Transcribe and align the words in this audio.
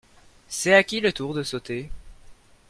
C'est 0.49 0.73
à 0.73 0.81
qui 0.83 0.99
le 0.99 1.13
tour 1.13 1.35
de 1.35 1.43
sauter? 1.43 1.91